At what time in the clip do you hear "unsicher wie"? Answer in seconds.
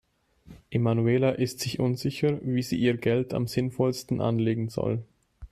1.79-2.63